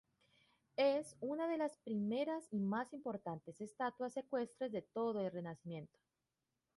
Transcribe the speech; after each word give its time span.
Es 0.77 1.15
una 1.19 1.47
de 1.47 1.59
las 1.59 1.77
primeras 1.77 2.47
y 2.49 2.57
más 2.59 2.91
importantes 2.91 3.61
estatuas 3.61 4.17
ecuestres 4.17 4.71
de 4.71 4.81
todo 4.81 5.21
el 5.21 5.31
Renacimiento. 5.31 5.99